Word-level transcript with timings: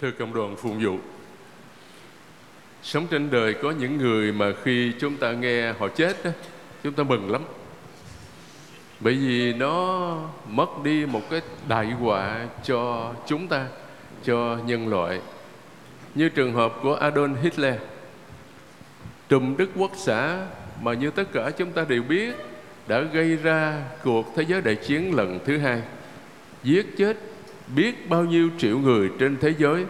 Thưa 0.00 0.10
cộng 0.10 0.34
đoàn 0.34 0.56
phụng 0.56 0.78
vụ 0.84 0.98
Sống 2.82 3.06
trên 3.10 3.30
đời 3.30 3.54
có 3.62 3.70
những 3.70 3.96
người 3.96 4.32
mà 4.32 4.52
khi 4.64 4.92
chúng 5.00 5.16
ta 5.16 5.32
nghe 5.32 5.72
họ 5.72 5.88
chết 5.88 6.24
đó, 6.24 6.30
Chúng 6.82 6.92
ta 6.92 7.02
mừng 7.02 7.30
lắm. 7.30 7.42
Bởi 9.00 9.14
vì 9.14 9.52
nó 9.52 10.08
mất 10.48 10.66
đi 10.84 11.06
một 11.06 11.20
cái 11.30 11.40
đại 11.68 11.86
họa 11.86 12.46
cho 12.64 13.12
chúng 13.26 13.48
ta 13.48 13.66
Cho 14.24 14.58
nhân 14.66 14.88
loại. 14.88 15.20
Như 16.14 16.28
trường 16.28 16.54
hợp 16.54 16.72
của 16.82 16.98
Adolf 17.00 17.34
Hitler 17.42 17.74
Trùm 19.28 19.56
Đức 19.56 19.70
Quốc 19.76 19.92
xã 19.96 20.46
mà 20.80 20.94
như 20.94 21.10
tất 21.10 21.24
cả 21.32 21.50
chúng 21.58 21.72
ta 21.72 21.84
đều 21.88 22.02
biết 22.02 22.34
Đã 22.86 23.00
gây 23.00 23.36
ra 23.36 23.82
cuộc 24.04 24.32
thế 24.36 24.44
giới 24.48 24.60
đại 24.60 24.74
chiến 24.74 25.14
lần 25.14 25.38
thứ 25.44 25.58
hai 25.58 25.82
Giết 26.62 26.86
chết 26.98 27.16
biết 27.74 28.10
bao 28.10 28.24
nhiêu 28.24 28.50
triệu 28.58 28.78
người 28.78 29.10
trên 29.18 29.36
thế 29.40 29.54
giới 29.58 29.84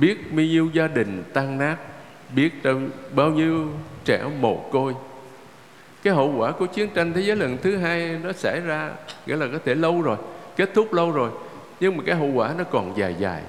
biết 0.00 0.32
bao 0.32 0.44
nhiêu 0.44 0.70
gia 0.72 0.86
đình 0.86 1.22
tan 1.32 1.58
nát 1.58 1.76
biết 2.34 2.52
bao 3.14 3.30
nhiêu 3.30 3.68
trẻ 4.04 4.24
mồ 4.40 4.68
côi 4.72 4.94
cái 6.02 6.14
hậu 6.14 6.34
quả 6.36 6.52
của 6.52 6.66
chiến 6.66 6.88
tranh 6.94 7.12
thế 7.12 7.22
giới 7.22 7.36
lần 7.36 7.58
thứ 7.62 7.76
hai 7.76 8.18
nó 8.22 8.32
xảy 8.32 8.60
ra 8.60 8.90
nghĩa 9.26 9.36
là 9.36 9.46
có 9.52 9.58
thể 9.64 9.74
lâu 9.74 10.02
rồi 10.02 10.16
kết 10.56 10.70
thúc 10.74 10.92
lâu 10.92 11.10
rồi 11.10 11.30
nhưng 11.80 11.96
mà 11.96 12.02
cái 12.06 12.14
hậu 12.14 12.30
quả 12.34 12.54
nó 12.58 12.64
còn 12.64 12.96
dài 12.96 13.14
dài 13.18 13.42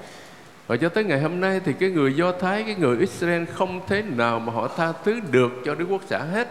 và 0.66 0.76
cho 0.76 0.88
tới 0.88 1.04
ngày 1.04 1.20
hôm 1.20 1.40
nay 1.40 1.60
thì 1.64 1.72
cái 1.72 1.90
người 1.90 2.14
Do 2.14 2.32
Thái, 2.32 2.62
cái 2.62 2.74
người 2.74 2.98
Israel 2.98 3.44
không 3.44 3.80
thế 3.88 4.02
nào 4.02 4.40
mà 4.40 4.52
họ 4.52 4.68
tha 4.76 4.92
thứ 5.04 5.20
được 5.30 5.52
cho 5.64 5.74
Đức 5.74 5.86
Quốc 5.90 6.02
xã 6.06 6.18
hết. 6.18 6.48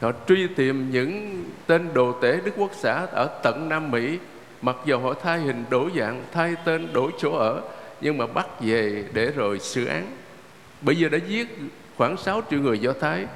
Họ 0.00 0.12
truy 0.28 0.46
tìm 0.56 0.90
những 0.90 1.44
tên 1.66 1.88
đồ 1.94 2.12
tể 2.12 2.40
Đức 2.44 2.50
Quốc 2.56 2.70
xã 2.74 3.06
ở 3.12 3.40
tận 3.42 3.68
Nam 3.68 3.90
Mỹ 3.90 4.18
mặc 4.62 4.76
dù 4.84 4.98
họ 4.98 5.14
thay 5.22 5.38
hình 5.38 5.64
đổi 5.70 5.90
dạng 5.96 6.24
thay 6.32 6.54
tên 6.64 6.92
đổi 6.92 7.10
chỗ 7.18 7.32
ở 7.32 7.62
nhưng 8.00 8.18
mà 8.18 8.26
bắt 8.26 8.46
về 8.60 9.04
để 9.12 9.30
rồi 9.30 9.58
xử 9.58 9.84
án 9.84 10.06
bây 10.80 10.96
giờ 10.96 11.08
đã 11.08 11.18
giết 11.28 11.58
khoảng 11.96 12.16
6 12.16 12.42
triệu 12.50 12.60
người 12.60 12.78
Do 12.78 12.92
Thái 13.00 13.26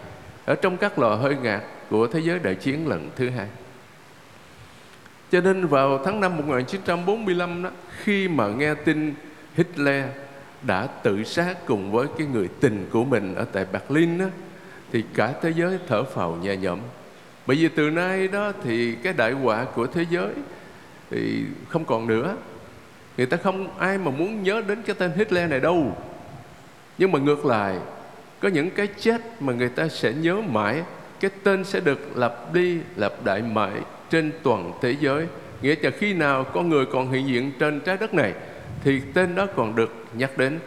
ở 0.44 0.54
trong 0.54 0.76
các 0.76 0.98
lò 0.98 1.14
hơi 1.14 1.36
ngạt 1.42 1.62
của 1.90 2.06
thế 2.06 2.20
giới 2.20 2.38
đại 2.38 2.54
chiến 2.54 2.88
lần 2.88 3.10
thứ 3.16 3.30
hai 3.30 3.46
cho 5.32 5.40
nên 5.40 5.66
vào 5.66 6.00
tháng 6.04 6.20
năm 6.20 6.36
1945 6.36 7.62
đó, 7.62 7.70
khi 8.02 8.28
mà 8.28 8.48
nghe 8.48 8.74
tin 8.74 9.14
Hitler 9.54 10.04
đã 10.62 10.86
tự 10.86 11.24
sát 11.24 11.66
cùng 11.66 11.92
với 11.92 12.06
cái 12.18 12.26
người 12.26 12.48
tình 12.60 12.88
của 12.92 13.04
mình 13.04 13.34
ở 13.34 13.44
tại 13.52 13.66
Berlin 13.72 14.18
đó, 14.18 14.24
thì 14.92 15.04
cả 15.14 15.34
thế 15.42 15.52
giới 15.56 15.78
thở 15.88 16.04
phào 16.04 16.38
nhẹ 16.42 16.56
nhõm. 16.56 16.78
Bởi 17.46 17.56
vì 17.56 17.68
từ 17.68 17.90
nay 17.90 18.28
đó 18.28 18.52
thì 18.64 18.94
cái 18.94 19.12
đại 19.12 19.32
họa 19.32 19.64
của 19.64 19.86
thế 19.86 20.04
giới 20.10 20.28
thì 21.12 21.44
không 21.68 21.84
còn 21.84 22.06
nữa. 22.06 22.36
Người 23.16 23.26
ta 23.26 23.36
không 23.36 23.78
ai 23.78 23.98
mà 23.98 24.10
muốn 24.10 24.42
nhớ 24.42 24.62
đến 24.66 24.82
cái 24.86 24.96
tên 24.98 25.10
Hitler 25.16 25.50
này 25.50 25.60
đâu. 25.60 25.96
Nhưng 26.98 27.12
mà 27.12 27.18
ngược 27.18 27.46
lại, 27.46 27.76
có 28.40 28.48
những 28.48 28.70
cái 28.70 28.88
chết 29.00 29.42
mà 29.42 29.52
người 29.52 29.68
ta 29.68 29.88
sẽ 29.88 30.12
nhớ 30.12 30.40
mãi, 30.48 30.82
cái 31.20 31.30
tên 31.42 31.64
sẽ 31.64 31.80
được 31.80 32.16
lặp 32.16 32.54
đi 32.54 32.78
lặp 32.96 33.26
lại 33.26 33.42
mãi 33.42 33.72
trên 34.10 34.32
toàn 34.42 34.72
thế 34.82 34.96
giới. 35.00 35.26
Nghĩa 35.62 35.74
là 35.82 35.90
khi 35.90 36.14
nào 36.14 36.44
con 36.44 36.68
người 36.68 36.86
còn 36.86 37.12
hiện 37.12 37.28
diện 37.28 37.52
trên 37.58 37.80
trái 37.80 37.96
đất 37.96 38.14
này, 38.14 38.34
thì 38.84 39.00
tên 39.14 39.34
đó 39.34 39.46
còn 39.56 39.76
được 39.76 39.94
nhắc 40.14 40.38
đến. 40.38 40.58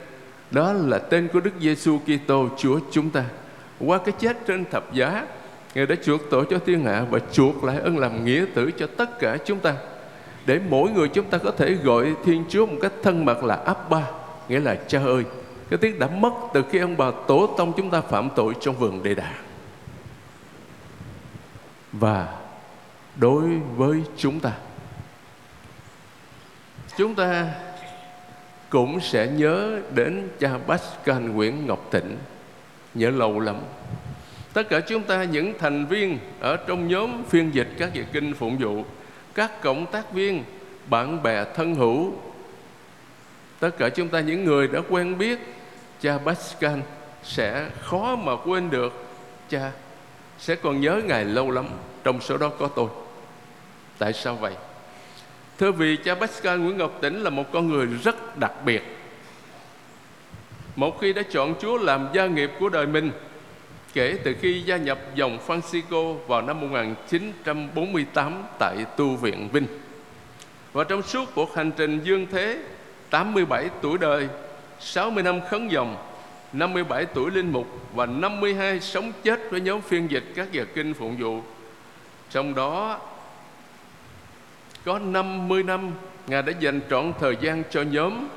Đó 0.52 0.73
là 0.73 1.00
tên 1.00 1.28
của 1.34 1.40
Đức 1.40 1.54
Giêsu 1.62 2.00
Kitô, 2.00 2.50
Chúa 2.58 2.80
chúng 2.92 3.10
ta. 3.10 3.23
Qua 3.80 3.98
cái 3.98 4.14
chết 4.20 4.38
trên 4.48 4.66
thập 4.72 4.94
giá, 4.94 5.26
Ngài 5.76 5.86
đã 5.86 5.96
chuộc 6.04 6.22
tội 6.30 6.46
cho 6.50 6.60
thiên 6.66 6.84
hạ 6.84 7.06
và 7.10 7.20
chuộc 7.32 7.64
lại 7.64 7.78
ân 7.80 7.98
làm 7.98 8.26
nghĩa 8.26 8.46
tử 8.54 8.72
cho 8.72 8.88
tất 8.88 9.20
cả 9.20 9.38
chúng 9.46 9.60
ta 9.60 9.76
để 10.46 10.60
mỗi 10.70 10.90
người 10.90 11.08
chúng 11.08 11.30
ta 11.30 11.38
có 11.38 11.52
thể 11.52 11.74
gọi 11.74 12.16
Thiên 12.26 12.44
Chúa 12.50 12.66
một 12.66 12.78
cách 12.82 12.94
thân 13.04 13.26
mật 13.26 13.44
là 13.44 13.56
Abba, 13.56 14.02
nghĩa 14.50 14.60
là 14.60 14.76
cha 14.88 15.00
ơi. 15.00 15.24
Cái 15.70 15.78
tiếng 15.78 16.00
đã 16.00 16.08
mất 16.08 16.34
từ 16.54 16.64
khi 16.72 16.80
ông 16.80 16.98
bà 16.98 17.12
tổ 17.28 17.56
tông 17.58 17.74
chúng 17.78 17.90
ta 17.90 18.02
phạm 18.02 18.30
tội 18.36 18.54
trong 18.62 18.76
vườn 18.76 19.04
đề 19.04 19.16
đà. 19.16 19.34
Và 21.92 22.36
đối 23.16 23.44
với 23.76 24.02
chúng 24.17 24.39
ta, 24.39 24.52
chúng 26.98 27.16
ta 27.16 27.48
cũng 28.70 29.00
sẽ 29.00 29.28
nhớ 29.28 29.80
đến 29.94 30.30
cha 30.39 30.50
Pascal 30.67 31.22
Nguyễn 31.22 31.67
Ngọc 31.67 31.88
Tịnh, 31.92 32.17
nhớ 32.94 33.10
lâu 33.10 33.39
lắm. 33.39 33.55
Tất 34.54 34.70
cả 34.70 34.80
chúng 34.80 35.04
ta 35.04 35.23
những 35.23 35.54
thành 35.60 35.86
viên 35.86 36.20
ở 36.39 36.58
trong 36.58 36.88
nhóm 36.88 37.23
phiên 37.23 37.54
dịch 37.54 37.67
các 37.78 37.89
bài 37.94 38.05
kinh 38.14 38.34
phụng 38.34 38.58
vụ 38.58 38.86
các 39.36 39.62
cộng 39.62 39.86
tác 39.86 40.12
viên, 40.12 40.44
bạn 40.90 41.23
bè 41.23 41.46
thân 41.56 41.76
hữu. 41.76 42.14
Tất 43.60 43.70
cả 43.78 43.90
chúng 43.90 44.10
ta 44.10 44.20
những 44.20 44.46
người 44.46 44.68
đã 44.68 44.82
quen 44.90 45.18
biết, 45.18 45.40
cha 46.02 46.18
Pascal 46.26 46.80
sẽ 47.23 47.70
khó 47.82 48.16
mà 48.16 48.32
quên 48.46 48.70
được. 48.70 49.06
Cha 49.50 49.72
sẽ 50.40 50.56
còn 50.56 50.82
nhớ 50.82 51.02
ngài 51.06 51.26
lâu 51.26 51.52
lắm, 51.52 51.66
trong 52.04 52.22
số 52.22 52.38
đó 52.38 52.52
có 52.60 52.68
tôi. 52.68 52.90
Tại 53.98 54.14
sao 54.14 54.36
vậy? 54.36 54.54
Thưa 55.58 55.72
vì 55.72 55.98
cha 55.98 56.16
Pascal 56.16 56.60
Nguyễn 56.60 56.78
Ngọc 56.78 56.98
Tĩnh 57.02 57.23
là 57.23 57.30
một 57.30 57.46
con 57.54 57.67
người 57.70 57.86
rất 57.86 58.38
đặc 58.38 58.54
biệt. 58.66 58.98
Một 60.76 61.02
khi 61.02 61.14
đã 61.14 61.22
chọn 61.32 61.56
Chúa 61.60 61.78
làm 61.78 62.08
gia 62.14 62.26
nghiệp 62.26 62.52
của 62.60 62.70
đời 62.70 62.88
mình 62.88 63.12
kể 63.95 64.17
từ 64.23 64.36
khi 64.42 64.61
gia 64.61 64.78
nhập 64.78 65.00
dòng 65.16 65.39
Francisco 65.48 66.14
vào 66.14 66.42
năm 66.42 66.61
1948 66.61 68.44
tại 68.60 68.86
tu 68.98 69.16
viện 69.16 69.50
Vinh. 69.54 69.67
Và 70.73 70.83
trong 70.83 71.02
suốt 71.02 71.30
cuộc 71.36 71.56
hành 71.56 71.72
trình 71.78 72.00
dương 72.04 72.28
thế 72.32 72.60
87 73.10 73.70
tuổi 73.82 73.98
đời, 73.98 74.28
60 74.80 75.23
năm 75.23 75.39
khấn 75.50 75.72
dòng, 75.72 75.98
57 76.54 77.05
tuổi 77.05 77.32
linh 77.32 77.52
mục 77.52 77.67
và 77.94 78.05
52 78.05 78.80
sống 78.80 79.11
chết 79.23 79.39
với 79.52 79.61
nhóm 79.61 79.82
phiên 79.82 80.11
dịch 80.11 80.23
các 80.36 80.52
giờ 80.52 80.66
kinh 80.76 80.94
phụng 80.94 81.17
vụ. 81.20 81.42
Trong 82.30 82.55
đó 82.55 83.00
có 84.86 85.00
50 85.00 85.64
năm 85.64 85.92
Ngài 86.28 86.42
đã 86.42 86.54
dành 86.60 86.80
trọn 86.89 87.14
thời 87.20 87.38
gian 87.42 87.64
cho 87.70 87.82
nhóm 87.82 88.28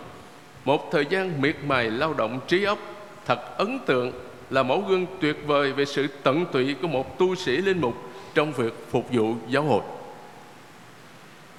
Một 0.65 0.93
thời 0.93 1.07
gian 1.11 1.41
miệt 1.41 1.57
mài 1.67 1.91
lao 1.91 2.15
động 2.15 2.41
trí 2.49 2.65
óc 2.65 2.79
Thật 3.27 3.59
ấn 3.59 3.79
tượng 3.87 4.28
là 4.51 4.63
mẫu 4.63 4.85
gương 4.89 5.07
tuyệt 5.21 5.37
vời 5.47 5.73
về 5.73 5.85
sự 5.85 6.07
tận 6.23 6.47
tụy 6.53 6.75
của 6.83 6.89
một 6.89 7.19
tu 7.19 7.35
sĩ 7.35 7.57
linh 7.57 7.81
mục 7.81 7.95
trong 8.35 8.53
việc 8.53 8.75
phục 8.91 9.13
vụ 9.13 9.35
giáo 9.49 9.63
hội. 9.63 9.83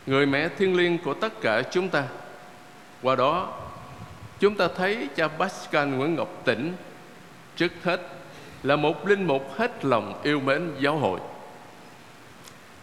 Người 0.06 0.26
mẹ 0.26 0.50
thiên 0.58 0.78
liêng 0.78 0.98
của 0.98 1.14
tất 1.14 1.42
cả 1.42 1.62
chúng 1.72 1.90
ta. 1.90 2.04
Qua 3.02 3.16
đó, 3.16 3.54
chúng 4.40 4.56
ta 4.56 4.68
thấy 4.78 5.08
cha 5.16 5.28
Pascal 5.28 5.88
Nguyễn 5.88 6.16
Ngọc 6.16 6.42
Tĩnh 6.46 6.74
trước 7.56 7.72
hết 7.84 8.02
là 8.64 8.76
một 8.76 9.08
linh 9.08 9.28
mục 9.28 9.58
hết 9.58 9.86
lòng 9.86 10.22
yêu 10.24 10.40
mến 10.40 10.72
giáo 10.80 10.98
hội. 10.98 11.20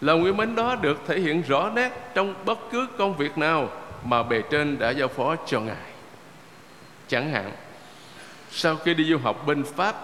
Lòng 0.00 0.24
yêu 0.24 0.34
mến 0.34 0.54
đó 0.54 0.76
được 0.76 1.00
thể 1.06 1.20
hiện 1.20 1.42
rõ 1.48 1.70
nét 1.74 1.90
trong 2.14 2.34
bất 2.44 2.58
cứ 2.70 2.86
công 2.98 3.16
việc 3.16 3.38
nào 3.38 3.68
mà 4.04 4.22
bề 4.22 4.42
trên 4.50 4.78
đã 4.78 4.90
giao 4.90 5.08
phó 5.08 5.36
cho 5.46 5.60
Ngài. 5.60 5.92
Chẳng 7.08 7.30
hạn, 7.30 7.52
sau 8.58 8.76
khi 8.76 8.94
đi 8.94 9.04
du 9.04 9.18
học 9.18 9.46
bên 9.46 9.64
Pháp 9.64 9.96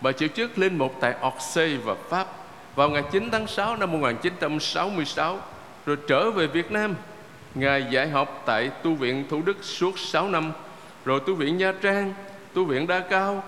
và 0.00 0.12
chịu 0.12 0.28
chức 0.28 0.58
linh 0.58 0.78
mục 0.78 0.94
tại 1.00 1.14
Orsay 1.26 1.76
và 1.76 1.94
Pháp 2.08 2.26
vào 2.74 2.90
ngày 2.90 3.02
9 3.12 3.28
tháng 3.32 3.46
6 3.46 3.76
năm 3.76 3.92
1966 3.92 5.38
rồi 5.86 5.96
trở 6.08 6.30
về 6.30 6.46
Việt 6.46 6.72
Nam. 6.72 6.94
Ngài 7.54 7.84
dạy 7.90 8.08
học 8.08 8.42
tại 8.46 8.70
tu 8.82 8.94
viện 8.94 9.24
Thủ 9.30 9.42
Đức 9.42 9.56
suốt 9.62 9.98
6 9.98 10.28
năm, 10.28 10.52
rồi 11.04 11.20
tu 11.26 11.34
viện 11.34 11.56
Nha 11.56 11.72
Trang, 11.82 12.14
tu 12.54 12.64
viện 12.64 12.86
Đa 12.86 13.00
Cao, 13.00 13.42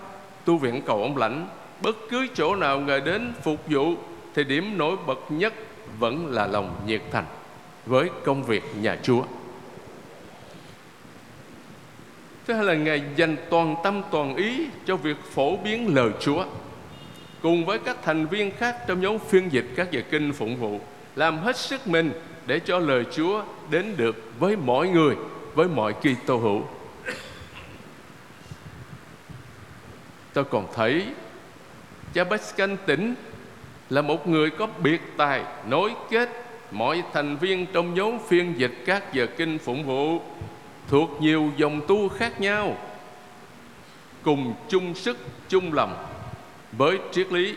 tu 0.45 0.57
viện 0.57 0.81
Cầu 0.85 1.01
Ông 1.01 1.17
Lãnh. 1.17 1.47
Bất 1.81 1.95
cứ 2.09 2.27
chỗ 2.35 2.55
nào 2.55 2.79
Ngài 2.79 3.01
đến 3.01 3.33
phục 3.43 3.67
vụ 3.67 3.95
thì 4.35 4.43
điểm 4.43 4.77
nổi 4.77 4.97
bật 5.07 5.19
nhất 5.29 5.53
vẫn 5.99 6.27
là 6.27 6.47
lòng 6.47 6.75
nhiệt 6.85 7.01
thành 7.11 7.25
với 7.85 8.09
công 8.25 8.43
việc 8.43 8.63
nhà 8.81 8.97
Chúa. 9.03 9.23
Thứ 12.51 12.57
hai 12.57 12.65
là 12.65 12.73
Ngài 12.73 13.01
dành 13.15 13.35
toàn 13.49 13.75
tâm 13.83 14.01
toàn 14.11 14.35
ý 14.35 14.67
cho 14.85 14.95
việc 14.95 15.17
phổ 15.33 15.57
biến 15.57 15.95
lời 15.95 16.11
Chúa. 16.19 16.45
Cùng 17.41 17.65
với 17.65 17.79
các 17.79 17.97
thành 18.03 18.25
viên 18.25 18.51
khác 18.51 18.75
trong 18.87 19.01
nhóm 19.01 19.19
phiên 19.19 19.51
dịch 19.51 19.65
các 19.75 19.91
giờ 19.91 20.01
kinh 20.11 20.33
phụng 20.33 20.55
vụ 20.55 20.79
Làm 21.15 21.37
hết 21.37 21.57
sức 21.57 21.87
mình 21.87 22.11
để 22.45 22.59
cho 22.59 22.79
lời 22.79 23.05
Chúa 23.11 23.43
đến 23.69 23.93
được 23.97 24.15
với 24.39 24.55
mọi 24.55 24.89
người, 24.89 25.15
với 25.55 25.67
mọi 25.67 25.93
kỳ 25.93 26.15
tô 26.25 26.37
hữu. 26.37 26.63
Tôi 30.33 30.43
còn 30.43 30.67
thấy 30.75 31.05
cha 32.13 32.23
Pascal 32.23 32.73
tỉnh 32.85 33.15
là 33.89 34.01
một 34.01 34.27
người 34.27 34.49
có 34.49 34.67
biệt 34.83 35.01
tài 35.17 35.43
nối 35.67 35.91
kết 36.09 36.29
mọi 36.71 37.03
thành 37.13 37.37
viên 37.37 37.65
trong 37.73 37.93
nhóm 37.93 38.17
phiên 38.27 38.53
dịch 38.57 38.73
các 38.85 39.13
giờ 39.13 39.27
kinh 39.37 39.59
phụng 39.59 39.83
vụ 39.83 40.21
thuộc 40.87 41.21
nhiều 41.21 41.51
dòng 41.57 41.81
tu 41.87 42.09
khác 42.09 42.41
nhau. 42.41 42.77
Cùng 44.23 44.53
chung 44.69 44.95
sức, 44.95 45.17
chung 45.49 45.73
lòng. 45.73 46.05
Với 46.71 46.99
triết 47.11 47.31
lý, 47.31 47.55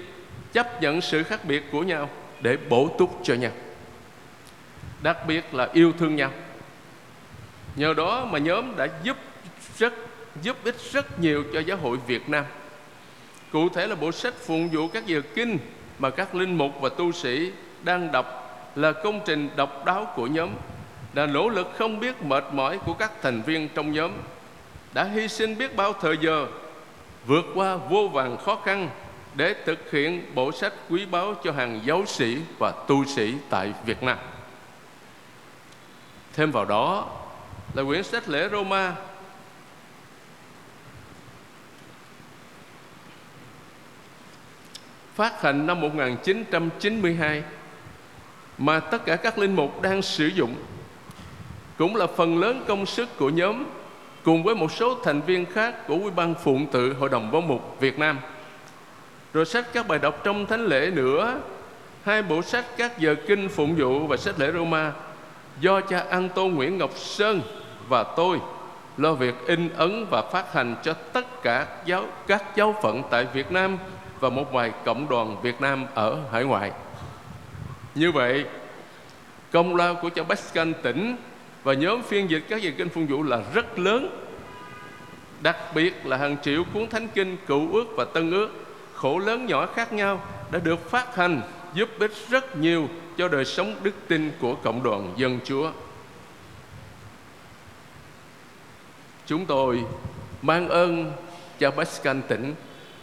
chấp 0.53 0.82
nhận 0.82 1.00
sự 1.00 1.23
khác 1.23 1.44
biệt 1.44 1.62
của 1.73 1.82
nhau 1.82 2.11
để 2.41 2.56
bổ 2.69 2.88
túc 2.99 3.21
cho 3.23 3.35
nhau. 3.35 3.50
Đặc 5.03 5.17
biệt 5.26 5.55
là 5.55 5.69
yêu 5.73 5.93
thương 5.99 6.17
nhau. 6.17 6.31
Nhờ 7.76 7.94
đó 7.94 8.25
mà 8.31 8.38
nhóm 8.38 8.76
đã 8.76 8.88
giúp 9.03 9.17
rất, 9.79 9.93
giúp 10.43 10.56
ích 10.65 10.76
rất 10.93 11.21
nhiều 11.21 11.44
cho 11.53 11.61
giáo 11.61 11.76
hội 11.76 11.99
Việt 12.06 12.29
Nam. 12.29 12.44
Cụ 13.53 13.69
thể 13.69 13.87
là 13.87 13.94
bộ 13.94 14.12
sách 14.12 14.35
phụng 14.35 14.69
vụ 14.69 14.88
các 14.88 15.06
giờ 15.06 15.21
kinh 15.35 15.59
mà 15.99 16.11
các 16.11 16.35
linh 16.35 16.59
mục 16.59 16.73
và 16.81 16.88
tu 16.88 17.12
sĩ 17.12 17.53
đang 17.82 18.12
đọc 18.12 18.26
là 18.75 18.93
công 18.93 19.21
trình 19.26 19.50
độc 19.56 19.85
đáo 19.85 20.12
của 20.17 20.26
nhóm 20.26 20.50
là 21.14 21.26
nỗ 21.26 21.49
lực 21.49 21.72
không 21.78 22.00
biết 22.00 22.22
mệt 22.22 22.44
mỏi 22.52 22.78
của 22.78 22.94
các 22.94 23.12
thành 23.22 23.43
viên 23.43 23.69
trong 23.69 23.93
nhóm. 23.93 24.11
Đã 24.93 25.05
hy 25.05 25.28
sinh 25.28 25.58
biết 25.58 25.76
bao 25.76 25.93
thời 25.93 26.16
giờ. 26.20 26.46
Vượt 27.26 27.44
qua 27.55 27.76
vô 27.76 28.08
vàn 28.12 28.37
khó 28.37 28.56
khăn 28.64 28.88
để 29.34 29.55
thực 29.66 29.90
hiện 29.90 30.34
bộ 30.34 30.52
sách 30.52 30.72
quý 30.90 31.06
báu 31.06 31.34
cho 31.44 31.52
hàng 31.52 31.81
giáo 31.84 32.06
sĩ 32.06 32.38
và 32.58 32.72
tu 32.88 33.05
sĩ 33.05 33.34
tại 33.50 33.72
Việt 33.84 34.02
Nam. 34.02 34.19
Thêm 36.32 36.50
vào 36.50 36.64
đó 36.64 37.08
là 37.75 37.82
quyển 37.84 38.02
sách 38.02 38.28
lễ 38.28 38.49
Roma. 38.52 38.94
Phát 45.14 45.43
hành 45.43 45.66
năm 45.66 45.81
1992 45.81 47.43
mà 48.58 48.81
tất 48.81 49.05
cả 49.05 49.16
các 49.16 49.38
linh 49.38 49.56
mục 49.56 49.82
đang 49.82 50.02
sử 50.02 50.26
dụng 50.26 50.55
cũng 51.79 51.97
là 51.97 52.06
phần 52.06 52.38
lớn 52.38 52.65
công 52.67 52.87
sức 52.87 53.09
của 53.19 53.29
nhóm 53.29 53.65
cùng 54.25 54.43
với 54.43 54.55
một 54.55 54.73
số 54.73 54.99
thành 55.05 55.21
viên 55.21 55.47
khác 55.47 55.87
của 55.87 55.94
Ủy 55.94 56.11
ban 56.11 56.35
Phụng 56.35 56.67
tự 56.67 56.93
Hội 56.93 57.09
đồng 57.09 57.31
Văn 57.31 57.49
mục 57.49 57.76
Việt 57.81 57.99
Nam. 57.99 58.19
Rồi 59.32 59.44
sách 59.44 59.67
các 59.73 59.88
bài 59.88 59.99
đọc 59.99 60.21
trong 60.25 60.47
thánh 60.47 60.67
lễ 60.67 60.91
nữa, 60.91 61.41
hai 62.05 62.23
bộ 62.23 62.43
sách 62.43 62.65
các 62.76 62.99
giờ 62.99 63.15
kinh 63.26 63.49
phụng 63.49 63.75
vụ 63.76 64.06
và 64.06 64.17
sách 64.17 64.41
lễ 64.41 64.53
Roma 64.53 64.93
do 65.61 65.81
cha 65.81 66.05
An 66.11 66.29
Tô 66.35 66.47
Nguyễn 66.47 66.79
Ngọc 66.79 66.91
Sơn 66.97 67.41
và 67.88 68.05
tôi 68.17 68.38
lo 68.97 69.12
việc 69.12 69.35
in 69.47 69.69
ấn 69.76 70.06
và 70.11 70.23
phát 70.32 70.53
hành 70.53 70.76
cho 70.82 70.93
tất 70.93 71.43
cả 71.43 71.67
giáo 71.85 72.05
các 72.26 72.44
giáo 72.56 72.75
phận 72.82 73.03
tại 73.11 73.26
Việt 73.35 73.53
Nam 73.53 73.79
và 74.21 74.29
một 74.29 74.53
vài 74.53 74.73
cộng 74.85 75.09
đoàn 75.09 75.37
Việt 75.43 75.61
Nam 75.61 75.87
ở 75.94 76.19
hải 76.32 76.44
ngoại. 76.44 76.73
Như 77.94 78.12
vậy, 78.12 78.44
công 79.53 79.76
lao 79.76 79.94
của 79.94 80.09
cha 80.09 80.23
Pascal 80.23 80.73
tỉnh 80.82 81.17
và 81.64 81.75
nhóm 81.75 82.02
phiên 82.02 82.31
dịch 82.31 82.44
các 82.49 82.62
bài 82.62 82.75
kinh 82.78 82.88
phụng 82.88 83.06
vụ 83.06 83.22
là 83.22 83.43
rất 83.55 83.78
lớn. 83.78 84.20
Đặc 85.40 85.56
biệt 85.75 86.06
là 86.06 86.16
hàng 86.16 86.37
triệu 86.43 86.64
cuốn 86.75 86.88
thánh 86.88 87.08
kinh 87.14 87.37
cựu 87.46 87.72
ước 87.72 87.87
và 87.96 88.05
tân 88.05 88.31
ước, 88.31 88.50
khổ 88.94 89.19
lớn 89.19 89.46
nhỏ 89.46 89.66
khác 89.66 89.93
nhau 89.93 90.25
đã 90.50 90.58
được 90.58 90.90
phát 90.90 91.16
hành 91.16 91.40
giúp 91.75 91.88
ích 91.99 92.12
rất 92.31 92.56
nhiều 92.56 92.88
cho 93.19 93.28
đời 93.28 93.44
sống 93.44 93.75
đức 93.82 93.94
tin 94.08 94.31
của 94.40 94.55
cộng 94.55 94.82
đoàn 94.82 95.14
dân 95.16 95.38
Chúa. 95.44 95.70
Chúng 99.26 99.46
tôi 99.46 99.84
mang 100.43 100.69
ơn 100.69 101.12
cha 101.58 101.70
Pascal 101.70 102.19
tỉnh 102.28 102.55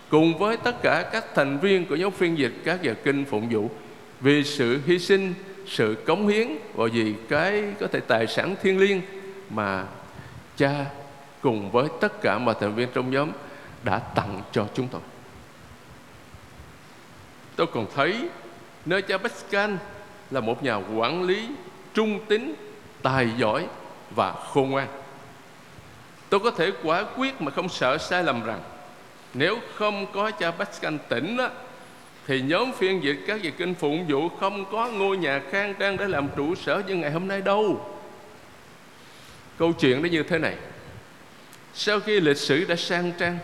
cùng 0.09 0.37
với 0.37 0.57
tất 0.57 0.75
cả 0.81 1.09
các 1.11 1.25
thành 1.35 1.59
viên 1.59 1.85
của 1.85 1.95
nhóm 1.95 2.11
phiên 2.11 2.37
dịch 2.37 2.53
các 2.65 2.81
giờ 2.81 2.93
kinh 3.03 3.25
phụng 3.25 3.49
vụ 3.49 3.71
vì 4.21 4.43
sự 4.43 4.79
hy 4.85 4.99
sinh 4.99 5.33
sự 5.71 5.97
cống 6.05 6.27
hiến 6.27 6.47
và 6.73 6.85
vì 6.93 7.15
cái 7.29 7.63
có 7.79 7.87
thể 7.91 7.99
tài 7.99 8.27
sản 8.27 8.55
thiêng 8.61 8.79
liêng 8.79 9.01
mà 9.49 9.85
cha 10.57 10.85
cùng 11.41 11.71
với 11.71 11.87
tất 12.01 12.21
cả 12.21 12.37
mọi 12.37 12.55
thành 12.59 12.75
viên 12.75 12.89
trong 12.93 13.11
nhóm 13.11 13.31
đã 13.83 13.99
tặng 13.99 14.41
cho 14.51 14.67
chúng 14.73 14.87
tôi. 14.87 15.01
Tôi 17.55 17.67
còn 17.67 17.85
thấy 17.95 18.29
nơi 18.85 19.01
cha 19.01 19.17
Pascal 19.17 19.71
là 20.31 20.39
một 20.39 20.63
nhà 20.63 20.75
quản 20.75 21.23
lý 21.23 21.49
trung 21.93 22.19
tín 22.27 22.53
tài 23.01 23.29
giỏi 23.37 23.67
và 24.15 24.33
khôn 24.33 24.69
ngoan. 24.69 24.87
Tôi 26.29 26.39
có 26.39 26.51
thể 26.51 26.71
quả 26.83 27.03
quyết 27.17 27.41
mà 27.41 27.51
không 27.51 27.69
sợ 27.69 27.97
sai 27.97 28.23
lầm 28.23 28.43
rằng 28.45 28.59
nếu 29.33 29.57
không 29.75 30.05
có 30.13 30.31
cha 30.31 30.51
Pascal 30.51 30.95
tỉnh 31.09 31.37
á, 31.37 31.49
thì 32.27 32.41
nhóm 32.41 32.71
phiên 32.73 33.03
dịch 33.03 33.17
các 33.27 33.41
dịch 33.41 33.53
kinh 33.57 33.73
phụng 33.73 34.05
vụ 34.07 34.29
không 34.29 34.65
có 34.71 34.87
ngôi 34.87 35.17
nhà 35.17 35.41
khang 35.51 35.73
trang 35.79 35.97
để 35.97 36.07
làm 36.07 36.29
trụ 36.35 36.55
sở 36.55 36.81
như 36.87 36.95
ngày 36.95 37.11
hôm 37.11 37.27
nay 37.27 37.41
đâu. 37.41 37.85
Câu 39.57 39.73
chuyện 39.73 40.01
nó 40.01 40.09
như 40.09 40.23
thế 40.23 40.37
này. 40.37 40.55
Sau 41.73 41.99
khi 41.99 42.19
lịch 42.19 42.37
sử 42.37 42.65
đã 42.65 42.75
sang 42.75 43.11
trang, 43.19 43.37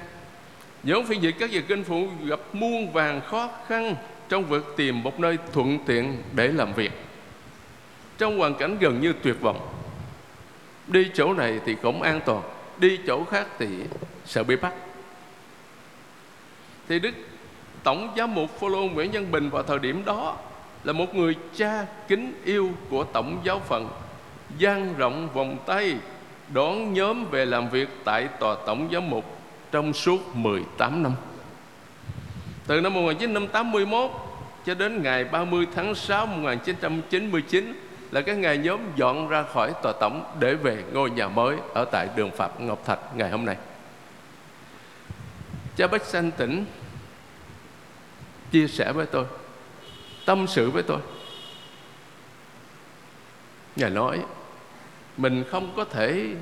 nhóm 0.83 1.05
phiên 1.05 1.23
dịch 1.23 1.35
các 1.39 1.51
dịch 1.51 1.65
kinh 1.67 1.83
phụng 1.83 2.27
gặp 2.27 2.39
muôn 2.53 2.91
vàng 2.91 3.21
khó 3.21 3.49
khăn 3.67 3.95
trong 4.29 4.45
việc 4.45 4.63
tìm 4.77 5.03
một 5.03 5.19
nơi 5.19 5.37
thuận 5.53 5.79
tiện 5.85 6.23
để 6.33 6.47
làm 6.47 6.73
việc. 6.73 6.91
Trong 8.17 8.39
hoàn 8.39 8.55
cảnh 8.55 8.77
gần 8.79 9.01
như 9.01 9.13
tuyệt 9.23 9.41
vọng, 9.41 9.69
đi 10.87 11.09
chỗ 11.13 11.33
này 11.33 11.59
thì 11.65 11.75
cũng 11.81 12.01
an 12.01 12.19
toàn, 12.25 12.41
đi 12.77 12.99
chỗ 13.07 13.23
khác 13.23 13.47
thì 13.59 13.67
sợ 14.25 14.43
bị 14.43 14.55
bắt. 14.55 14.73
Thì 16.89 16.99
đức 16.99 17.11
tổng 17.87 18.13
giám 18.17 18.35
mục 18.35 18.59
Phaolô 18.59 18.79
Nguyễn 18.79 19.11
Văn 19.11 19.31
Bình 19.31 19.49
vào 19.49 19.63
thời 19.63 19.79
điểm 19.79 20.05
đó 20.05 20.35
là 20.83 20.93
một 20.93 21.15
người 21.15 21.35
cha 21.55 21.85
kính 22.07 22.41
yêu 22.45 22.71
của 22.89 23.03
tổng 23.03 23.39
giáo 23.43 23.59
phận 23.59 23.89
dang 24.57 24.93
rộng 24.97 25.29
vòng 25.33 25.57
tay, 25.65 25.95
đón 26.53 26.93
nhóm 26.93 27.25
về 27.31 27.45
làm 27.45 27.69
việc 27.69 27.89
tại 28.03 28.27
tòa 28.39 28.55
tổng 28.65 28.89
giám 28.91 29.09
mục 29.09 29.25
trong 29.71 29.93
suốt 29.93 30.35
18 30.35 31.03
năm. 31.03 31.11
Từ 32.67 32.81
năm 32.81 32.93
1981 32.93 34.11
cho 34.65 34.73
đến 34.73 35.03
ngày 35.03 35.23
30 35.23 35.67
tháng 35.75 35.95
6 35.95 36.25
1999 36.25 37.73
là 38.11 38.21
cái 38.21 38.35
ngày 38.35 38.57
nhóm 38.57 38.79
dọn 38.95 39.27
ra 39.27 39.43
khỏi 39.43 39.73
tòa 39.83 39.93
tổng 39.99 40.23
để 40.39 40.55
về 40.55 40.83
ngôi 40.93 41.09
nhà 41.09 41.27
mới 41.27 41.57
ở 41.73 41.85
tại 41.91 42.07
đường 42.15 42.31
Phạm 42.31 42.51
Ngọc 42.59 42.85
Thạch 42.85 42.99
ngày 43.15 43.29
hôm 43.29 43.45
nay. 43.45 43.55
Cha 45.77 45.87
Bách 45.87 46.05
Sanh 46.05 46.31
tỉnh 46.31 46.65
chia 48.51 48.67
sẻ 48.67 48.91
với 48.91 49.05
tôi, 49.05 49.25
tâm 50.25 50.47
sự 50.47 50.69
với 50.69 50.83
tôi. 50.83 50.99
Ngài 53.75 53.89
nói, 53.89 54.19
mình 55.17 55.43
không 55.51 55.73
có 55.75 55.85
thể 55.85 56.35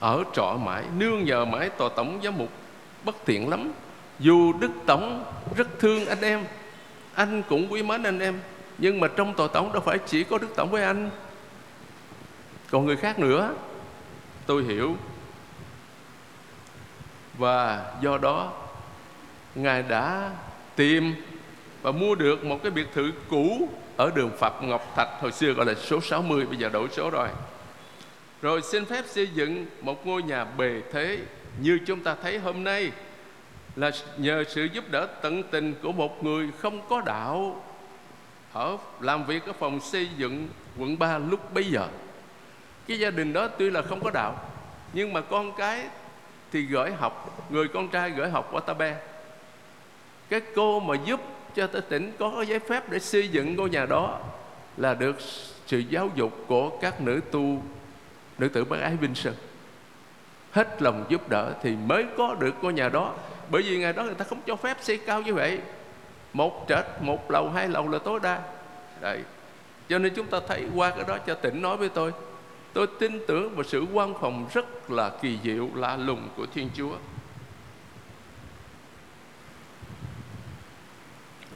ở 0.00 0.24
trọ 0.32 0.56
mãi, 0.64 0.84
nương 0.96 1.24
nhờ 1.24 1.44
mãi 1.44 1.68
tòa 1.68 1.88
tổng 1.96 2.20
giám 2.24 2.38
mục 2.38 2.48
bất 3.04 3.16
tiện 3.24 3.48
lắm. 3.48 3.72
Dù 4.18 4.52
đức 4.52 4.70
tổng 4.86 5.24
rất 5.56 5.68
thương 5.78 6.06
anh 6.06 6.20
em, 6.20 6.44
anh 7.14 7.42
cũng 7.48 7.72
quý 7.72 7.82
mến 7.82 8.02
anh 8.02 8.18
em, 8.18 8.40
nhưng 8.78 9.00
mà 9.00 9.08
trong 9.16 9.34
tòa 9.34 9.48
tổng 9.52 9.72
đâu 9.72 9.82
phải 9.82 9.98
chỉ 10.06 10.24
có 10.24 10.38
đức 10.38 10.48
tổng 10.56 10.70
với 10.70 10.82
anh. 10.82 11.10
Còn 12.70 12.86
người 12.86 12.96
khác 12.96 13.18
nữa, 13.18 13.54
tôi 14.46 14.64
hiểu. 14.64 14.96
Và 17.38 17.92
do 18.00 18.18
đó, 18.18 18.52
ngài 19.54 19.82
đã 19.82 20.30
tìm 20.80 21.14
và 21.82 21.92
mua 21.92 22.14
được 22.14 22.44
một 22.44 22.62
cái 22.62 22.70
biệt 22.70 22.86
thự 22.94 23.12
cũ 23.30 23.68
ở 23.96 24.10
đường 24.14 24.30
Phạm 24.38 24.68
Ngọc 24.68 24.92
Thạch 24.96 25.08
hồi 25.20 25.32
xưa 25.32 25.52
gọi 25.52 25.66
là 25.66 25.74
số 25.74 26.00
60 26.00 26.46
bây 26.46 26.56
giờ 26.56 26.68
đổi 26.68 26.88
số 26.92 27.10
rồi. 27.10 27.28
Rồi 28.42 28.62
xin 28.62 28.84
phép 28.84 29.04
xây 29.06 29.26
dựng 29.34 29.66
một 29.80 30.06
ngôi 30.06 30.22
nhà 30.22 30.44
bề 30.44 30.82
thế 30.92 31.18
như 31.60 31.78
chúng 31.86 32.00
ta 32.00 32.16
thấy 32.22 32.38
hôm 32.38 32.64
nay 32.64 32.90
là 33.76 33.90
nhờ 34.16 34.44
sự 34.48 34.68
giúp 34.72 34.84
đỡ 34.90 35.06
tận 35.22 35.42
tình 35.42 35.74
của 35.82 35.92
một 35.92 36.24
người 36.24 36.48
không 36.58 36.80
có 36.88 37.02
đạo 37.06 37.62
ở 38.52 38.76
làm 39.00 39.26
việc 39.26 39.46
ở 39.46 39.52
phòng 39.52 39.80
xây 39.80 40.08
dựng 40.16 40.48
quận 40.78 40.98
3 40.98 41.18
lúc 41.18 41.54
bấy 41.54 41.64
giờ. 41.64 41.88
Cái 42.88 42.98
gia 42.98 43.10
đình 43.10 43.32
đó 43.32 43.48
tuy 43.58 43.70
là 43.70 43.82
không 43.82 44.00
có 44.04 44.10
đạo 44.10 44.50
nhưng 44.92 45.12
mà 45.12 45.20
con 45.20 45.52
cái 45.56 45.84
thì 46.52 46.62
gửi 46.62 46.92
học, 46.92 47.46
người 47.50 47.68
con 47.68 47.88
trai 47.88 48.10
gửi 48.10 48.30
học 48.30 48.52
ở 48.52 48.60
Tabe 48.60 48.96
cái 50.30 50.40
cô 50.54 50.80
mà 50.80 50.94
giúp 51.04 51.20
cho 51.54 51.66
tỉnh 51.66 52.12
có 52.18 52.32
cái 52.36 52.46
giấy 52.46 52.58
phép 52.58 52.90
để 52.90 52.98
xây 52.98 53.28
dựng 53.28 53.56
ngôi 53.56 53.70
nhà 53.70 53.86
đó 53.86 54.20
là 54.76 54.94
được 54.94 55.16
sự 55.66 55.78
giáo 55.78 56.10
dục 56.14 56.32
của 56.46 56.70
các 56.80 57.00
nữ 57.00 57.20
tu, 57.30 57.62
nữ 58.38 58.48
tử 58.48 58.64
bác 58.64 58.80
ái 58.80 58.96
vinh 58.96 59.14
sơn. 59.14 59.34
Hết 60.50 60.82
lòng 60.82 61.04
giúp 61.08 61.28
đỡ 61.28 61.52
thì 61.62 61.76
mới 61.76 62.04
có 62.18 62.36
được 62.40 62.54
ngôi 62.62 62.72
nhà 62.72 62.88
đó. 62.88 63.14
Bởi 63.50 63.62
vì 63.62 63.78
ngày 63.78 63.92
đó 63.92 64.02
người 64.02 64.14
ta 64.14 64.24
không 64.24 64.40
cho 64.46 64.56
phép 64.56 64.76
xây 64.80 64.96
cao 64.96 65.22
như 65.22 65.34
vậy. 65.34 65.58
Một 66.32 66.66
trệt, 66.68 66.84
một 67.00 67.30
lầu, 67.30 67.50
hai 67.50 67.68
lầu 67.68 67.88
là 67.88 67.98
tối 67.98 68.20
đa. 68.22 68.42
Đấy. 69.00 69.18
cho 69.88 69.98
nên 69.98 70.14
chúng 70.14 70.26
ta 70.26 70.38
thấy 70.48 70.64
qua 70.74 70.90
cái 70.90 71.04
đó 71.08 71.18
cho 71.26 71.34
tỉnh 71.34 71.62
nói 71.62 71.76
với 71.76 71.88
tôi. 71.88 72.12
Tôi 72.72 72.86
tin 72.98 73.20
tưởng 73.28 73.54
vào 73.54 73.64
sự 73.64 73.86
quan 73.92 74.14
phòng 74.20 74.46
rất 74.54 74.90
là 74.90 75.10
kỳ 75.22 75.38
diệu, 75.44 75.68
lạ 75.74 75.96
lùng 75.96 76.28
của 76.36 76.46
thiên 76.54 76.70
chúa. 76.74 76.94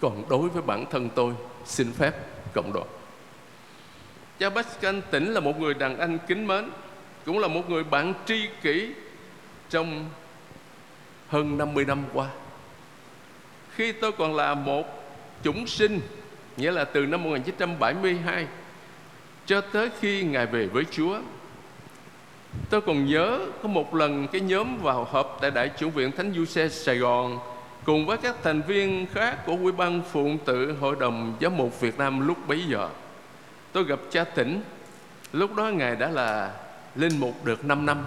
Còn 0.05 0.23
đối 0.29 0.49
với 0.49 0.63
bản 0.63 0.87
thân 0.91 1.09
tôi, 1.15 1.35
xin 1.65 1.93
phép 1.93 2.13
cộng 2.55 2.73
đoàn. 2.73 2.87
Cha 4.39 4.51
Pascal 4.51 4.99
tỉnh 5.11 5.35
là 5.35 5.41
một 5.41 5.61
người 5.61 5.75
đàn 5.75 5.99
anh 5.99 6.19
kính 6.27 6.47
mến, 6.47 6.71
cũng 7.25 7.39
là 7.39 7.49
một 7.49 7.71
người 7.71 7.85
bạn 7.85 8.15
tri 8.27 8.49
kỷ 8.63 8.89
trong 9.71 10.11
hơn 11.29 11.59
50 11.59 11.85
năm 11.85 12.05
qua. 12.13 12.29
Khi 13.75 13.93
tôi 13.93 14.13
còn 14.13 14.35
là 14.37 14.55
một 14.55 15.05
chúng 15.43 15.67
sinh, 15.67 16.01
nghĩa 16.57 16.71
là 16.71 16.85
từ 16.85 17.07
năm 17.07 17.23
1972 17.23 18.47
cho 19.47 19.61
tới 19.61 19.91
khi 20.01 20.23
Ngài 20.23 20.47
về 20.47 20.67
với 20.67 20.85
Chúa, 20.91 21.21
tôi 22.71 22.81
còn 22.81 23.07
nhớ 23.07 23.41
có 23.63 23.69
một 23.69 23.95
lần 23.95 24.29
cái 24.29 24.41
nhóm 24.41 24.79
vào 24.79 25.05
họp 25.05 25.39
tại 25.41 25.51
đại 25.51 25.71
chủ 25.79 25.91
viện 25.91 26.13
thánh 26.13 26.33
du 26.35 26.45
xe 26.45 26.69
sài 26.69 26.99
gòn 26.99 27.54
cùng 27.85 28.07
với 28.07 28.19
các 28.19 28.37
thành 28.43 28.63
viên 28.63 29.07
khác 29.15 29.47
của 29.47 29.53
ủy 29.53 29.73
ban 29.73 30.03
phụng 30.13 30.39
tự 30.39 30.73
hội 30.81 30.97
đồng 31.01 31.37
giám 31.41 31.57
mục 31.57 31.81
việt 31.81 31.99
nam 31.99 32.27
lúc 32.27 32.49
bấy 32.49 32.65
giờ, 32.69 32.89
tôi 33.73 33.85
gặp 33.85 33.99
cha 34.11 34.25
tỉnh. 34.25 34.63
Lúc 35.33 35.55
đó 35.55 35.69
ngài 35.69 35.97
đã 35.97 36.09
là 36.09 36.53
linh 36.95 37.21
mục 37.21 37.45
được 37.45 37.65
5 37.65 37.87
năm. 37.87 38.07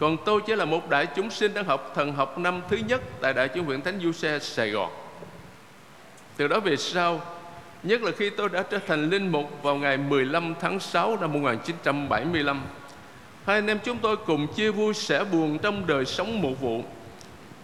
Còn 0.00 0.16
tôi 0.24 0.40
chỉ 0.46 0.54
là 0.54 0.64
một 0.64 0.90
đại 0.90 1.06
chúng 1.16 1.30
sinh 1.30 1.54
đang 1.54 1.64
học 1.64 1.92
thần 1.94 2.12
học 2.12 2.38
năm 2.38 2.60
thứ 2.68 2.76
nhất 2.76 3.00
tại 3.20 3.32
đại 3.32 3.48
chúng 3.48 3.66
viện 3.66 3.80
thánh 3.80 4.00
du 4.02 4.12
xe 4.12 4.38
sài 4.38 4.70
gòn. 4.70 4.90
Từ 6.36 6.48
đó 6.48 6.60
về 6.60 6.76
sau, 6.76 7.20
Nhất 7.82 8.02
là 8.02 8.12
khi 8.16 8.30
tôi 8.30 8.48
đã 8.48 8.62
trở 8.62 8.78
thành 8.86 9.10
linh 9.10 9.28
mục 9.32 9.62
vào 9.62 9.76
ngày 9.76 9.96
15 9.96 10.54
tháng 10.60 10.80
6 10.80 11.16
năm 11.20 11.32
1975 11.32 12.62
Hai 13.46 13.56
anh 13.56 13.66
em 13.66 13.78
chúng 13.84 13.98
tôi 13.98 14.16
cùng 14.16 14.46
chia 14.54 14.70
vui 14.70 14.94
sẻ 14.94 15.24
buồn 15.32 15.58
trong 15.58 15.86
đời 15.86 16.04
sống 16.04 16.42
một 16.42 16.60
vụ. 16.60 16.84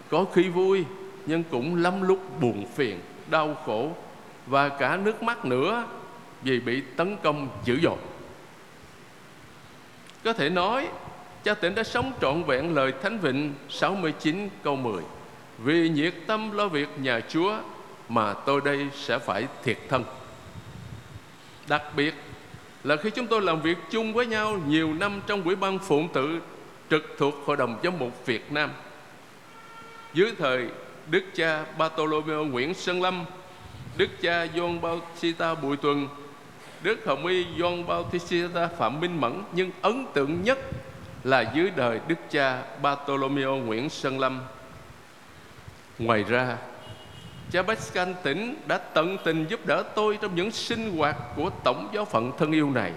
Có 0.09 0.25
khi 0.33 0.49
vui 0.49 0.85
nhưng 1.27 1.43
cũng 1.51 1.75
lắm 1.83 2.01
lúc 2.01 2.41
buồn 2.41 2.65
phiền, 2.75 2.99
đau 3.29 3.57
khổ 3.65 3.91
Và 4.47 4.69
cả 4.69 4.97
nước 4.97 5.23
mắt 5.23 5.45
nữa 5.45 5.85
vì 6.43 6.59
bị 6.59 6.81
tấn 6.95 7.17
công 7.23 7.49
dữ 7.65 7.79
dội. 7.83 7.97
Có 10.23 10.33
thể 10.33 10.49
nói 10.49 10.87
cha 11.43 11.53
tỉnh 11.53 11.75
đã 11.75 11.83
sống 11.83 12.11
trọn 12.21 12.43
vẹn 12.43 12.75
lời 12.75 12.93
Thánh 13.03 13.19
Vịnh 13.19 13.53
69 13.69 14.49
câu 14.63 14.75
10 14.75 15.03
Vì 15.57 15.89
nhiệt 15.89 16.13
tâm 16.27 16.51
lo 16.51 16.67
việc 16.67 16.89
nhà 16.97 17.19
Chúa 17.29 17.59
mà 18.09 18.33
tôi 18.33 18.61
đây 18.65 18.87
sẽ 18.93 19.19
phải 19.19 19.47
thiệt 19.63 19.77
thân. 19.89 20.03
Đặc 21.67 21.83
biệt 21.95 22.13
là 22.83 22.95
khi 22.95 23.09
chúng 23.09 23.27
tôi 23.27 23.41
làm 23.41 23.61
việc 23.61 23.77
chung 23.91 24.13
với 24.13 24.25
nhau 24.25 24.59
nhiều 24.67 24.93
năm 24.93 25.21
trong 25.27 25.43
quỹ 25.43 25.55
ban 25.55 25.79
phụng 25.79 26.07
tự 26.13 26.39
trực 26.89 27.15
thuộc 27.17 27.33
hội 27.45 27.57
đồng 27.57 27.79
giám 27.83 27.99
mục 27.99 28.25
Việt 28.25 28.51
Nam 28.51 28.69
dưới 30.13 30.31
thời 30.39 30.67
Đức 31.09 31.23
cha 31.35 31.65
Bartolomeo 31.77 32.45
Nguyễn 32.45 32.73
Sơn 32.73 33.01
Lâm, 33.01 33.25
Đức 33.97 34.09
cha 34.21 34.45
John 34.45 34.81
Bautista 34.81 35.55
Bùi 35.55 35.77
Tuần, 35.77 36.07
Đức 36.81 36.99
Hồng 37.05 37.25
Y 37.25 37.45
John 37.57 37.85
Bautista 37.85 38.67
Phạm 38.77 38.99
Minh 38.99 39.21
Mẫn 39.21 39.43
nhưng 39.51 39.71
ấn 39.81 40.05
tượng 40.13 40.43
nhất 40.43 40.59
là 41.23 41.51
dưới 41.55 41.71
đời 41.75 41.99
Đức 42.07 42.15
cha 42.29 42.63
Bartolomeo 42.81 43.55
Nguyễn 43.55 43.89
Sơn 43.89 44.19
Lâm. 44.19 44.41
Ngoài 45.99 46.23
ra, 46.23 46.57
Cha 47.51 47.61
Pascal 47.61 48.11
tỉnh 48.23 48.55
đã 48.67 48.77
tận 48.77 49.17
tình 49.23 49.45
giúp 49.49 49.65
đỡ 49.65 49.83
tôi 49.95 50.17
trong 50.21 50.35
những 50.35 50.51
sinh 50.51 50.97
hoạt 50.97 51.15
của 51.35 51.49
tổng 51.63 51.89
giáo 51.93 52.05
phận 52.05 52.31
thân 52.37 52.51
yêu 52.51 52.71
này. 52.71 52.91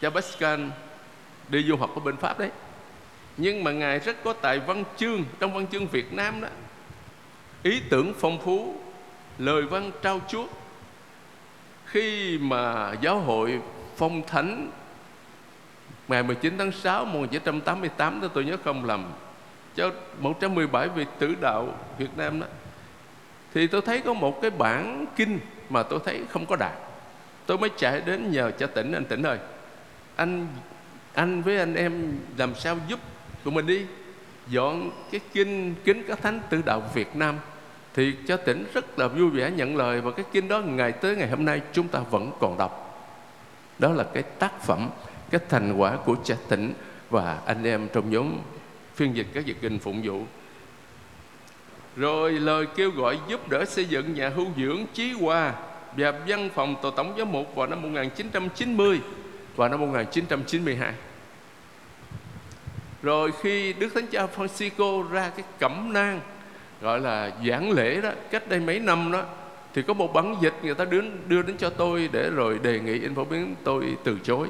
Cha 0.00 0.10
Pascal 0.10 0.60
đi 1.48 1.62
du 1.62 1.76
học 1.76 1.90
ở 1.94 2.00
bên 2.00 2.16
Pháp 2.16 2.38
đấy. 2.38 2.50
Nhưng 3.36 3.64
mà 3.64 3.72
Ngài 3.72 3.98
rất 3.98 4.16
có 4.24 4.32
tài 4.32 4.58
văn 4.58 4.84
chương 4.96 5.24
trong 5.38 5.54
văn 5.54 5.66
chương 5.72 5.86
Việt 5.86 6.12
Nam 6.12 6.40
đó. 6.40 6.48
Ý 7.62 7.80
tưởng 7.90 8.12
phong 8.18 8.40
phú, 8.40 8.74
lời 9.38 9.62
văn 9.62 9.90
trao 10.02 10.20
chuốt. 10.28 10.50
Khi 11.86 12.38
mà 12.38 12.94
giáo 13.00 13.18
hội 13.18 13.60
phong 13.96 14.22
thánh 14.26 14.70
ngày 16.08 16.22
19 16.22 16.58
tháng 16.58 16.72
6 16.72 17.04
năm 17.04 17.12
1988 17.12 18.20
đó 18.20 18.28
tôi 18.34 18.44
nhớ 18.44 18.56
không 18.64 18.84
lầm 18.84 19.12
cho 19.76 19.90
117 20.18 20.88
vị 20.88 21.04
tử 21.18 21.34
đạo 21.40 21.74
Việt 21.98 22.10
Nam 22.16 22.40
đó 22.40 22.46
thì 23.54 23.66
tôi 23.66 23.80
thấy 23.80 24.00
có 24.00 24.14
một 24.14 24.42
cái 24.42 24.50
bản 24.50 25.06
kinh 25.16 25.38
mà 25.68 25.82
tôi 25.82 26.00
thấy 26.04 26.22
không 26.30 26.46
có 26.46 26.56
đạt 26.56 26.72
tôi 27.46 27.58
mới 27.58 27.70
chạy 27.76 28.00
đến 28.00 28.32
nhờ 28.32 28.50
cha 28.58 28.66
tỉnh 28.66 28.92
anh 28.92 29.04
tỉnh 29.04 29.22
ơi 29.22 29.38
anh 30.16 30.46
anh 31.14 31.42
với 31.42 31.58
anh 31.58 31.74
em 31.74 32.18
làm 32.36 32.54
sao 32.54 32.78
giúp 32.88 33.00
tụi 33.46 33.54
mình 33.54 33.66
đi, 33.66 33.86
dọn 34.48 34.90
cái 35.10 35.20
kinh, 35.32 35.74
kính 35.84 36.02
các 36.08 36.22
thánh 36.22 36.40
tự 36.50 36.62
đạo 36.66 36.82
Việt 36.94 37.16
Nam. 37.16 37.38
Thì 37.94 38.14
cho 38.28 38.36
tỉnh 38.36 38.64
rất 38.74 38.98
là 38.98 39.08
vui 39.08 39.30
vẻ 39.30 39.50
nhận 39.50 39.76
lời 39.76 40.00
và 40.00 40.10
cái 40.10 40.24
kinh 40.32 40.48
đó 40.48 40.60
ngày 40.60 40.92
tới 40.92 41.16
ngày 41.16 41.28
hôm 41.28 41.44
nay 41.44 41.60
chúng 41.72 41.88
ta 41.88 41.98
vẫn 42.10 42.32
còn 42.40 42.58
đọc. 42.58 42.82
Đó 43.78 43.92
là 43.92 44.04
cái 44.14 44.22
tác 44.22 44.62
phẩm, 44.62 44.90
cái 45.30 45.40
thành 45.48 45.72
quả 45.72 45.96
của 45.96 46.16
cha 46.24 46.34
tỉnh 46.48 46.72
và 47.10 47.40
anh 47.46 47.64
em 47.64 47.88
trong 47.92 48.10
nhóm 48.10 48.32
phiên 48.94 49.16
dịch 49.16 49.26
các 49.34 49.46
dịch 49.46 49.56
kinh 49.60 49.78
phụng 49.78 50.02
vụ. 50.04 50.22
Rồi 51.96 52.32
lời 52.32 52.66
kêu 52.76 52.90
gọi 52.90 53.18
giúp 53.28 53.48
đỡ 53.48 53.64
xây 53.64 53.84
dựng 53.84 54.14
nhà 54.14 54.28
hưu 54.28 54.46
dưỡng 54.56 54.86
Chí 54.92 55.12
Hòa 55.12 55.54
và 55.96 56.12
văn 56.26 56.50
phòng 56.54 56.76
tổ 56.82 56.90
tổng 56.90 57.14
giám 57.18 57.32
mục 57.32 57.54
vào 57.54 57.66
năm 57.66 57.82
1990 57.82 59.00
và 59.56 59.68
năm 59.68 59.80
1992. 59.80 60.92
Rồi 63.02 63.32
khi 63.42 63.72
Đức 63.72 63.88
Thánh 63.94 64.06
Cha 64.06 64.26
Francisco 64.36 65.10
ra 65.10 65.30
cái 65.36 65.46
cẩm 65.58 65.92
nang 65.92 66.20
gọi 66.80 67.00
là 67.00 67.30
giảng 67.46 67.70
lễ 67.70 68.00
đó 68.00 68.10
cách 68.30 68.48
đây 68.48 68.60
mấy 68.60 68.80
năm 68.80 69.12
đó 69.12 69.24
thì 69.74 69.82
có 69.82 69.94
một 69.94 70.12
bản 70.12 70.36
dịch 70.40 70.54
người 70.62 70.74
ta 70.74 70.84
đưa, 70.84 71.00
đưa 71.28 71.42
đến 71.42 71.56
cho 71.58 71.70
tôi 71.70 72.08
để 72.12 72.30
rồi 72.30 72.58
đề 72.62 72.80
nghị 72.80 73.00
in 73.00 73.14
phổ 73.14 73.24
biến 73.24 73.54
tôi 73.64 73.96
từ 74.04 74.18
chối. 74.22 74.48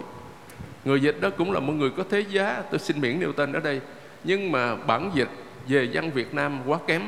Người 0.85 1.01
dịch 1.01 1.21
đó 1.21 1.31
cũng 1.31 1.53
là 1.53 1.61
một 1.61 1.73
người 1.73 1.91
có 1.91 2.05
thế 2.11 2.21
giá 2.21 2.63
tôi 2.71 2.79
xin 2.79 3.01
miễn 3.01 3.21
nêu 3.21 3.33
tên 3.33 3.53
ở 3.53 3.61
đây. 3.61 3.81
Nhưng 4.25 4.53
mà 4.53 4.77
bản 4.77 5.11
dịch 5.15 5.29
về 5.69 5.89
văn 5.93 6.11
Việt 6.11 6.35
Nam 6.35 6.61
quá 6.67 6.79
kém 6.87 7.03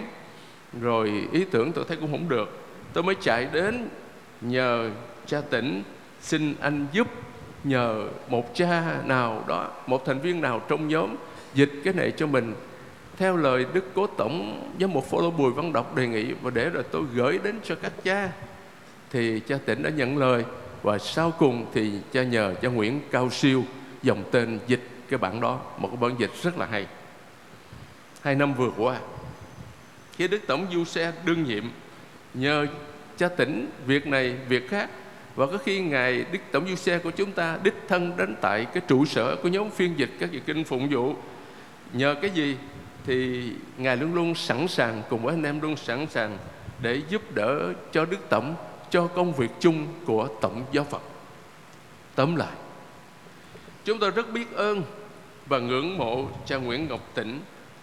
rồi 0.80 1.12
ý 1.32 1.44
tưởng 1.50 1.72
tôi 1.72 1.84
thấy 1.88 1.96
cũng 1.96 2.12
không 2.12 2.28
được. 2.28 2.58
Tôi 2.92 3.04
mới 3.04 3.14
chạy 3.20 3.48
đến 3.52 3.88
nhờ 4.40 4.90
cha 5.26 5.40
tỉnh 5.50 5.82
xin 6.20 6.54
anh 6.60 6.86
giúp 6.92 7.08
nhờ 7.64 8.08
một 8.28 8.54
cha 8.54 9.00
nào 9.04 9.44
đó, 9.48 9.70
một 9.86 10.04
thành 10.06 10.20
viên 10.20 10.40
nào 10.40 10.62
trong 10.68 10.88
nhóm 10.88 11.16
dịch 11.54 11.72
cái 11.84 11.94
này 11.94 12.12
cho 12.16 12.26
mình. 12.26 12.54
Theo 13.16 13.36
lời 13.36 13.66
đức 13.72 13.84
cố 13.94 14.06
tổng 14.06 14.68
với 14.78 14.88
một 14.88 15.14
lô 15.14 15.30
bùi 15.30 15.52
văn 15.52 15.72
đọc 15.72 15.96
đề 15.96 16.06
nghị 16.06 16.32
và 16.32 16.50
để 16.50 16.70
rồi 16.70 16.84
tôi 16.90 17.02
gửi 17.14 17.38
đến 17.42 17.60
cho 17.64 17.74
các 17.74 17.92
cha, 18.04 18.28
thì 19.10 19.40
cha 19.40 19.58
tỉnh 19.64 19.82
đã 19.82 19.90
nhận 19.90 20.18
lời. 20.18 20.44
Và 20.82 20.98
sau 20.98 21.32
cùng 21.38 21.66
thì 21.74 21.92
cha 22.12 22.22
nhờ 22.22 22.54
cha 22.62 22.68
Nguyễn 22.68 23.00
Cao 23.10 23.30
Siêu, 23.30 23.64
dòng 24.02 24.24
tên 24.30 24.58
dịch 24.66 24.88
cái 25.08 25.18
bản 25.18 25.40
đó, 25.40 25.60
một 25.78 25.88
cái 25.88 25.96
bản 26.00 26.18
dịch 26.18 26.30
rất 26.42 26.58
là 26.58 26.66
hay. 26.66 26.86
Hai 28.22 28.34
năm 28.34 28.54
vừa 28.54 28.70
qua, 28.76 28.98
khi 30.12 30.28
đức 30.28 30.40
tổng 30.46 30.66
du 30.72 30.84
xe 30.84 31.12
đương 31.24 31.44
nhiệm, 31.44 31.64
nhờ 32.34 32.66
cha 33.16 33.28
tỉnh 33.28 33.70
việc 33.86 34.06
này, 34.06 34.36
việc 34.48 34.70
khác 34.70 34.90
và 35.38 35.46
có 35.46 35.58
khi 35.58 35.80
ngài 35.80 36.24
đức 36.32 36.38
tổng 36.52 36.68
du 36.68 36.74
xe 36.74 36.98
của 36.98 37.10
chúng 37.10 37.32
ta 37.32 37.58
đích 37.62 37.74
thân 37.88 38.16
đến 38.16 38.36
tại 38.40 38.66
cái 38.74 38.82
trụ 38.88 39.04
sở 39.04 39.36
của 39.42 39.48
nhóm 39.48 39.70
phiên 39.70 39.98
dịch 39.98 40.10
các 40.20 40.32
dịch 40.32 40.42
kinh 40.46 40.64
phụng 40.64 40.88
vụ. 40.90 41.14
Nhờ 41.92 42.14
cái 42.22 42.30
gì? 42.30 42.56
Thì 43.06 43.50
ngài 43.76 43.96
luôn 43.96 44.14
luôn 44.14 44.34
sẵn 44.34 44.68
sàng, 44.68 45.02
cùng 45.10 45.22
với 45.22 45.34
anh 45.34 45.42
em 45.42 45.60
luôn 45.60 45.76
sẵn 45.76 46.06
sàng 46.06 46.38
để 46.82 47.02
giúp 47.08 47.22
đỡ 47.34 47.72
cho 47.92 48.04
đức 48.04 48.28
tổng, 48.28 48.54
cho 48.90 49.06
công 49.06 49.32
việc 49.32 49.50
chung 49.60 49.86
của 50.06 50.28
tổng 50.40 50.64
giáo 50.72 50.84
phận. 50.84 51.02
Tóm 52.14 52.36
lại, 52.36 52.56
chúng 53.84 53.98
tôi 53.98 54.10
rất 54.10 54.32
biết 54.32 54.52
ơn 54.54 54.82
và 55.46 55.58
ngưỡng 55.58 55.98
mộ 55.98 56.28
cha 56.46 56.56
Nguyễn 56.56 56.88
Ngọc 56.88 57.00
Tĩnh 57.14 57.40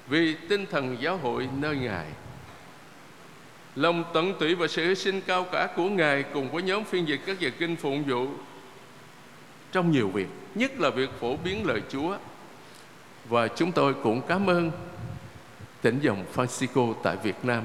vì 0.07 0.35
tinh 0.49 0.65
thần 0.71 0.97
giáo 0.99 1.17
hội 1.17 1.49
nơi 1.57 1.75
ngài 1.75 2.05
lòng 3.75 4.03
tận 4.13 4.33
tụy 4.39 4.55
và 4.55 4.67
sự 4.67 4.87
hy 4.87 4.95
sinh 4.95 5.21
cao 5.21 5.43
cả 5.51 5.69
của 5.75 5.89
ngài 5.89 6.23
cùng 6.23 6.51
với 6.51 6.63
nhóm 6.63 6.83
phiên 6.83 7.07
dịch 7.07 7.19
các 7.25 7.39
giờ 7.39 7.49
kinh 7.59 7.75
phụng 7.75 8.03
vụ. 8.03 8.27
Trong 9.71 9.91
nhiều 9.91 10.09
việc, 10.09 10.27
nhất 10.55 10.79
là 10.79 10.89
việc 10.89 11.09
phổ 11.19 11.37
biến 11.37 11.65
lời 11.67 11.81
Chúa. 11.89 12.17
Và 13.29 13.47
chúng 13.47 13.71
tôi 13.71 13.93
cũng 13.93 14.21
cảm 14.27 14.49
ơn 14.49 14.71
tỉnh 15.81 15.99
dòng 16.01 16.25
Francisco 16.35 16.93
tại 17.03 17.17
Việt 17.23 17.35
Nam 17.43 17.63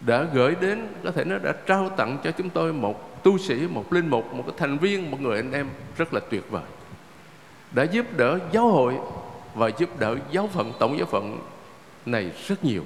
đã 0.00 0.26
gửi 0.32 0.54
đến, 0.60 0.88
có 1.04 1.10
thể 1.10 1.24
nó 1.24 1.38
đã 1.38 1.52
trao 1.66 1.88
tặng 1.88 2.18
cho 2.24 2.30
chúng 2.30 2.50
tôi 2.50 2.72
một 2.72 3.24
tu 3.24 3.38
sĩ, 3.38 3.54
một 3.54 3.92
linh 3.92 4.08
mục, 4.08 4.34
một 4.34 4.42
cái 4.46 4.54
thành 4.58 4.78
viên, 4.78 5.10
một 5.10 5.20
người 5.20 5.36
anh 5.36 5.52
em 5.52 5.68
rất 5.96 6.14
là 6.14 6.20
tuyệt 6.30 6.50
vời. 6.50 6.62
Đã 7.72 7.82
giúp 7.82 8.06
đỡ 8.16 8.38
giáo 8.52 8.68
hội 8.68 8.94
và 9.54 9.70
giúp 9.78 9.98
đỡ 9.98 10.16
giáo 10.30 10.48
phận, 10.52 10.72
tổng 10.78 10.98
giáo 10.98 11.06
phận 11.06 11.38
này 12.06 12.30
rất 12.46 12.64
nhiều 12.64 12.84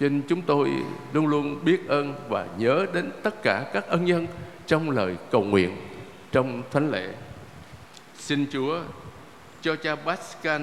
cho 0.00 0.08
nên 0.08 0.22
chúng 0.28 0.42
tôi 0.42 0.70
luôn 1.12 1.26
luôn 1.26 1.64
biết 1.64 1.88
ơn 1.88 2.14
và 2.28 2.46
nhớ 2.58 2.86
đến 2.92 3.10
tất 3.22 3.42
cả 3.42 3.70
các 3.72 3.86
ân 3.86 4.04
nhân 4.04 4.26
trong 4.66 4.90
lời 4.90 5.16
cầu 5.30 5.42
nguyện 5.42 5.76
trong 6.32 6.62
thánh 6.70 6.90
lễ. 6.90 7.12
Xin 8.18 8.46
Chúa 8.52 8.80
cho 9.62 9.76
cha 9.76 9.94
Pascal, 9.94 10.62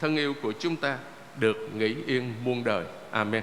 thân 0.00 0.16
yêu 0.16 0.34
của 0.42 0.52
chúng 0.52 0.76
ta, 0.76 0.98
được 1.38 1.56
nghỉ 1.74 1.94
yên 2.06 2.34
muôn 2.44 2.64
đời. 2.64 2.84
Amen. 3.10 3.42